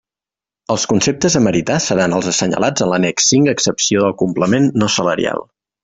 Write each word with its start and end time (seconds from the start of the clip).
Els 0.75 0.85
conceptes 0.93 1.35
a 1.39 1.41
meritar 1.49 1.77
seran 1.89 2.17
els 2.21 2.31
assenyalats 2.33 2.87
en 2.87 2.91
l'annex 2.95 3.31
V 3.39 3.43
a 3.45 3.55
excepció 3.59 4.07
del 4.07 4.17
complement 4.25 4.71
no 4.85 4.93
salarial. 4.99 5.49